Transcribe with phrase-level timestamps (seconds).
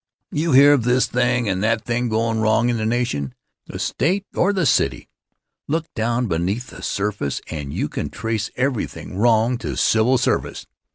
[0.31, 3.35] You hear of this thing or that thing goin' wrong in the nation,
[3.67, 5.07] the State or the city.
[5.67, 10.65] Look down beneath the surface and you can trace everything wrong to civil service.